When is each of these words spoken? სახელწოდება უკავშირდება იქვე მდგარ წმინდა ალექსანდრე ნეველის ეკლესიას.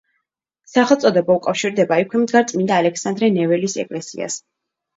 სახელწოდება 0.71 1.35
უკავშირდება 1.41 2.01
იქვე 2.05 2.23
მდგარ 2.23 2.49
წმინდა 2.55 2.81
ალექსანდრე 2.85 3.33
ნეველის 3.39 3.79
ეკლესიას. 3.87 4.43